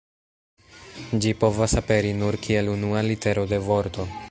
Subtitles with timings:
[1.25, 4.09] Ĝi povas aperi nur kiel unua litero de vorto.